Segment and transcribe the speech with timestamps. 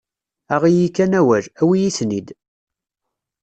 [0.55, 2.27] Aɣ-iyi kan awal, awi-yi-ten-id.